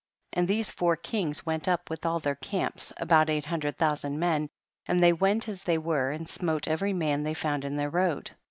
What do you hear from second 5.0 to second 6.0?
they went as thev